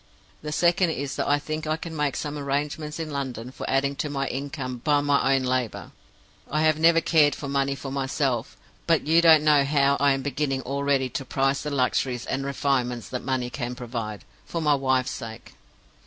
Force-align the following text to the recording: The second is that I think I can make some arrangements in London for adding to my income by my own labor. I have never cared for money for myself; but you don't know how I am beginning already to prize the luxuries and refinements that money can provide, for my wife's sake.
The 0.41 0.51
second 0.51 0.89
is 0.89 1.15
that 1.15 1.27
I 1.27 1.37
think 1.37 1.67
I 1.67 1.77
can 1.77 1.95
make 1.95 2.15
some 2.15 2.35
arrangements 2.35 2.97
in 2.99 3.11
London 3.11 3.51
for 3.51 3.69
adding 3.69 3.95
to 3.97 4.09
my 4.09 4.27
income 4.29 4.77
by 4.77 4.99
my 4.99 5.35
own 5.35 5.43
labor. 5.43 5.91
I 6.49 6.63
have 6.63 6.79
never 6.79 7.01
cared 7.01 7.35
for 7.35 7.47
money 7.47 7.75
for 7.75 7.91
myself; 7.91 8.57
but 8.87 9.05
you 9.05 9.21
don't 9.21 9.43
know 9.43 9.63
how 9.63 9.97
I 9.99 10.13
am 10.13 10.23
beginning 10.23 10.63
already 10.63 11.07
to 11.09 11.23
prize 11.23 11.61
the 11.61 11.69
luxuries 11.69 12.25
and 12.25 12.43
refinements 12.43 13.09
that 13.09 13.23
money 13.23 13.51
can 13.51 13.75
provide, 13.75 14.25
for 14.43 14.59
my 14.59 14.73
wife's 14.73 15.11
sake. 15.11 15.53